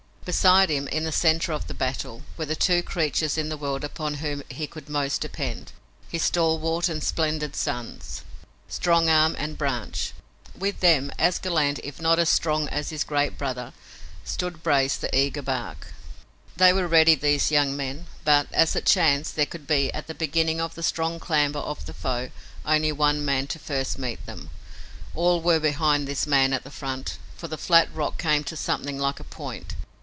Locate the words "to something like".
28.43-29.19